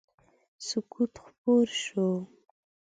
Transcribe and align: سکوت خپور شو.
سکوت 0.67 1.13
خپور 1.25 1.67
شو. 1.83 2.07